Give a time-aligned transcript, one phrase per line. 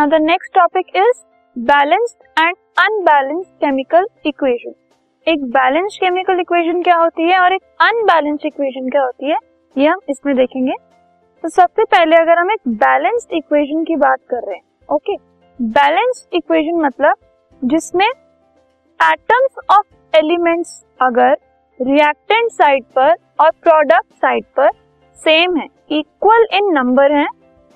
[0.00, 1.18] Now the next topic is
[1.56, 4.72] balanced and unbalanced chemical equation
[5.26, 9.36] एक balanced chemical equation क्या होती है और एक अनबैलेंस्ड इक्वेशन क्या होती है,
[9.76, 10.74] ये हम इसमें देखेंगे।
[11.44, 15.16] तो सबसे पहले अगर हम एक बैलेंस्ड इक्वेशन की बात कर रहे हैं ओके
[15.58, 17.16] बैलेंस्ड इक्वेशन मतलब
[17.62, 21.36] जिसमें एटम्स ऑफ़ एलिमेंट्स अगर
[21.80, 24.70] रिएक्टेंट साइड पर और प्रोडक्ट साइड पर
[25.18, 27.26] सेम है इक्वल इन नंबर है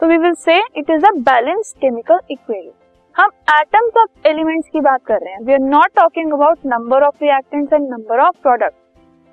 [0.01, 2.73] तो we will say it is a balanced chemical equation
[3.17, 5.41] हम एटम्स ऑफ़ एलिमेंट्स की बात कर रहे हैं.
[5.41, 8.77] We are not talking about number of reactants and number of product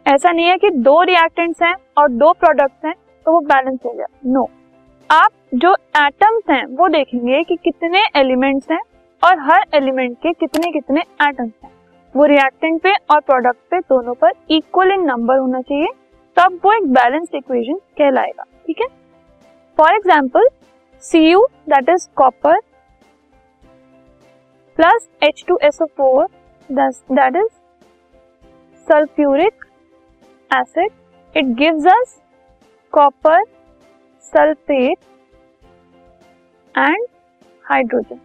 [0.06, 2.94] ऐसा नहीं है कि दो रिएक्टेंट्स हैं और दो प्रोडक्ट्स हैं
[3.26, 4.06] तो वो बैलेंस हो गया.
[4.26, 4.50] नो
[5.10, 8.80] आप जो एटम्स हैं, वो देखेंगे कि कितने एलिमेंट्स हैं
[9.24, 11.72] और हर एलिमेंट के कितने कितने एटम्स हैं.
[12.16, 15.88] वो रिएक्टेंट पे और प्रोडक्ट पे दोनों पर इक्वल इन नंबर होना चाहिए,
[16.38, 18.44] तब वो एक बैलेंस्ड इक्वेशन कहलाएगा.
[18.68, 18.88] ठीक है?
[19.82, 20.48] For example
[21.04, 22.58] C U that is copper
[24.78, 26.26] plus H two S O four
[26.70, 27.48] that is
[28.88, 29.66] sulphuric
[30.52, 30.92] acid
[31.36, 32.16] it gives us
[32.94, 33.44] copper
[34.34, 34.98] sulphate
[36.76, 37.08] and
[37.66, 38.20] hydrogen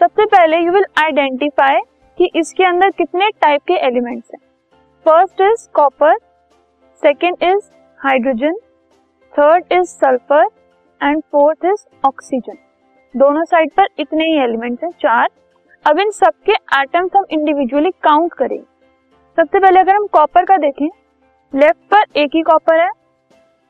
[0.00, 1.78] सबसे पहले यू विल आइडेंटिफाई
[2.18, 4.40] कि इसके अंदर कितने टाइप के एलिमेंट्स हैं।
[5.06, 6.18] First is copper
[7.02, 8.58] second is hydrogen
[9.34, 10.46] third is sulphur
[11.00, 12.56] and fourth is oxygen
[13.14, 15.28] दोनों side पर इतने ही एलिमेंट्स हैं, चार।
[15.84, 18.64] अब इन सबके एटम्स हम इंडिविजुअली काउंट करेंगे।
[19.38, 20.88] सबसे पहले अगर हम कॉपर का देखें
[21.52, 22.90] लेफ़्ट पर एक ही कॉपर है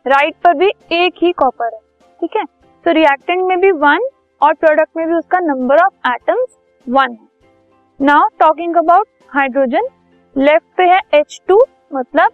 [0.06, 1.80] राइट पर भी एक ही कॉपर है,
[2.20, 2.44] ठीक है?
[2.84, 4.08] तो रिएक्टेंट में भी वन
[4.40, 7.28] और प्रोडक्ट में भी उसका नंबर ऑफ़ एटम्स वन है।
[8.00, 9.88] Now talking about hydrogen
[10.36, 11.60] left पे है एच टू
[11.92, 12.32] मतलब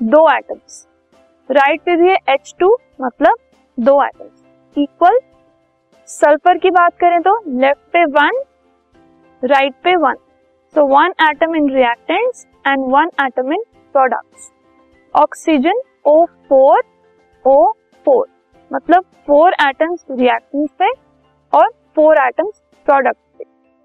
[0.00, 0.86] दो एटम्स
[1.50, 3.38] राइट पे भी है एच टू मतलब
[3.78, 5.18] दो एटम्स इक्वल
[6.08, 8.42] सल्फ़र की बात करें तो लेफ़्ट पे वन
[9.42, 10.16] राइट पे one
[10.74, 13.62] so one atom in reactants and one atom in
[13.94, 14.50] products
[15.14, 16.82] oxygen O four
[17.44, 17.72] O
[18.06, 18.26] four
[18.70, 20.90] मतलब फोर एटम्स रिएक्टेंट पे
[21.52, 23.44] और फोर एटम्स प्रोडक्ट पे।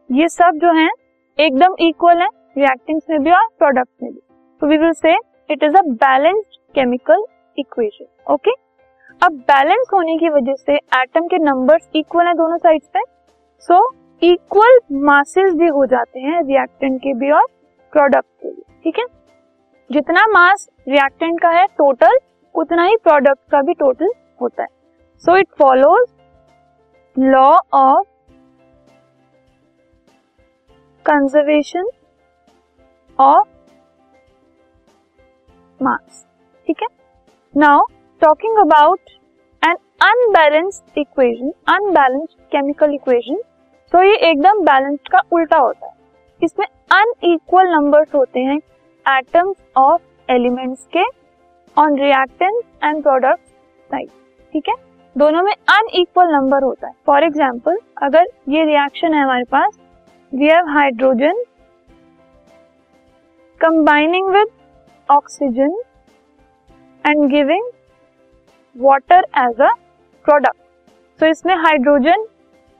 [0.09, 0.89] ये सब जो है,
[1.37, 4.19] एकदम इक्वल है रिएक्टेंट्स में भी और प्रोडक्ट में भी।
[4.61, 5.15] तो we will say
[5.49, 7.25] it is a balanced chemical
[7.57, 8.51] equation okay
[9.21, 13.01] अब बैलेंस होने की वजह से एटम के नंबर्स इक्वल है दोनों साइड्स पे
[13.69, 13.79] सो
[14.21, 17.45] इक्वल मासेस भी हो जाते हैं रिएक्टेंट के भी और
[17.93, 19.05] प्रोडक्ट के भी, ठीक है?
[19.89, 22.17] जितना मास रिएक्टेंट का है टोटल
[22.55, 24.69] उतना ही प्रोडक्ट का भी टोटल होता है।
[25.23, 26.07] So it follows
[27.15, 28.07] law of
[31.05, 31.89] conservation
[33.19, 33.47] of
[35.79, 36.25] mass
[36.67, 36.87] ठीक है?
[37.57, 37.79] Now
[38.21, 39.09] talking about
[39.63, 43.39] an unbalanced equation unbalanced chemical equation
[43.93, 45.93] तो ये एकदम बैलेंस्ड का उल्टा होता है।
[46.41, 48.57] इसमें अनइक्वल नंबर्स होते हैं
[49.05, 51.03] एटम्स ऑफ़ एलिमेंट्स के
[51.77, 53.41] on reactant and product
[53.89, 54.09] side
[54.53, 54.75] ठीक है?
[55.15, 59.77] दोनों में अनइक्वल नंबर होता है। फॉर एग्ज़ाम्पल अगर ये रिएक्शन है हमारे पास
[60.31, 61.43] we have hydrogen
[63.61, 64.47] combining with
[65.09, 65.81] oxygen
[67.07, 67.67] and giving
[68.75, 69.69] water as a
[70.25, 70.57] product
[71.19, 72.25] तो इसमें हाइड्रोजन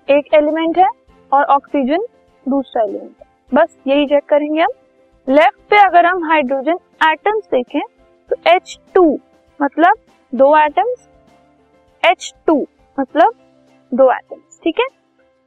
[0.08, 0.88] एक एलिमेंट है
[1.32, 2.06] और ऑक्सीजन
[2.46, 4.72] दूसरा एलिमेंट है। बस यही चेक करेंगे हम।
[5.28, 7.82] लेफ़्ट पे अगर हम हाइड्रोजन एटम्स देखें
[8.30, 9.06] तो H2
[9.60, 9.98] मतलब
[10.34, 11.08] दो एटम्स
[12.04, 12.58] H2
[12.98, 13.34] मतलब
[13.92, 14.88] दो एटम्स ठीक है?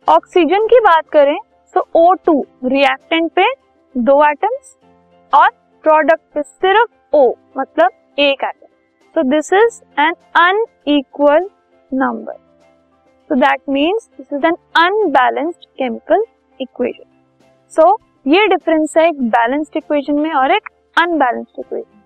[0.08, 1.38] ऑक्सीजन की बात करें
[1.74, 3.46] तो O2 रिएक्टेंट पे
[3.94, 4.76] दो एटम्स
[5.32, 5.48] और
[5.84, 7.26] प्रोडक्ट पे सिर्फ़ O
[7.58, 8.69] मतलब एक atom
[9.14, 11.48] so this is an unequal
[11.92, 12.34] number
[13.30, 16.24] so that means this is an unbalanced chemical
[16.60, 17.04] equation
[17.72, 21.98] so ये डिफरेंस है एक बैलेंस्ड इक्वेशन में और एक अनबैलेंस्ड इक्वेशन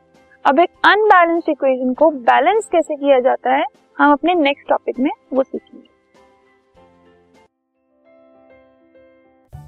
[0.45, 3.65] अब एक अनबैलेंस्ड इक्वेशन को बैलेंस कैसे किया जाता है,
[3.99, 5.89] हम अपने नेक्स्ट टॉपिक में वो सीखेंगे।